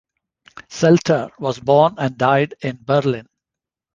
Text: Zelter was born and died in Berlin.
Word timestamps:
Zelter 0.67 1.29
was 1.37 1.59
born 1.59 1.93
and 1.99 2.17
died 2.17 2.55
in 2.63 2.79
Berlin. 2.81 3.27